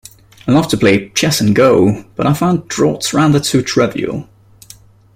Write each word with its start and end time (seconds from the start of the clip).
I 0.47 0.51
love 0.51 0.67
to 0.69 0.77
play 0.77 1.09
chess 1.09 1.41
and 1.41 1.55
go, 1.55 2.05
but 2.15 2.25
I 2.25 2.33
find 2.33 2.67
draughts 2.67 3.13
rather 3.13 3.39
too 3.39 3.61
trivial 3.61 4.27